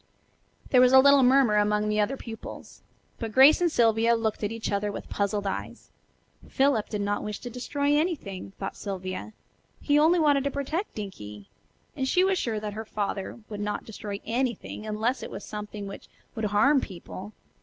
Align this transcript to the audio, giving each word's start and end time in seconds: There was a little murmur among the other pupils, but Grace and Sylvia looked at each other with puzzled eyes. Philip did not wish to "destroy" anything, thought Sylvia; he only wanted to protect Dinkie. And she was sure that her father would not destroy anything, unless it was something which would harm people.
There 0.71 0.81
was 0.81 0.93
a 0.93 0.99
little 0.99 1.21
murmur 1.21 1.57
among 1.57 1.87
the 1.87 1.99
other 1.99 2.17
pupils, 2.17 2.81
but 3.19 3.31
Grace 3.31 3.61
and 3.61 3.71
Sylvia 3.71 4.15
looked 4.15 4.43
at 4.43 4.51
each 4.51 4.71
other 4.71 4.91
with 4.91 5.07
puzzled 5.09 5.45
eyes. 5.45 5.91
Philip 6.49 6.89
did 6.89 7.01
not 7.01 7.23
wish 7.23 7.37
to 7.41 7.51
"destroy" 7.51 7.95
anything, 7.95 8.53
thought 8.57 8.75
Sylvia; 8.75 9.33
he 9.79 9.99
only 9.99 10.17
wanted 10.17 10.43
to 10.45 10.49
protect 10.49 10.95
Dinkie. 10.95 11.49
And 11.95 12.07
she 12.07 12.23
was 12.23 12.39
sure 12.39 12.59
that 12.59 12.73
her 12.73 12.83
father 12.83 13.41
would 13.47 13.59
not 13.61 13.85
destroy 13.85 14.19
anything, 14.25 14.87
unless 14.87 15.21
it 15.21 15.29
was 15.29 15.45
something 15.45 15.85
which 15.85 16.07
would 16.33 16.45
harm 16.45 16.81
people. 16.81 17.33